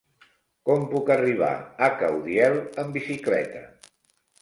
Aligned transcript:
Com 0.69 0.87
puc 0.93 1.11
arribar 1.17 1.51
a 1.89 1.91
Caudiel 2.01 2.61
amb 2.85 3.01
bicicleta? 3.01 3.67